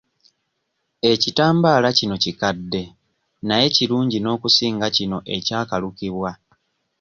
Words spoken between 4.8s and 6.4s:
kino ekyakalukibwa.